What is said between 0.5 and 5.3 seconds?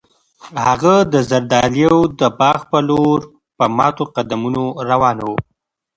هغه د زردالیو د باغ په لور په ماتو قدمونو روان و.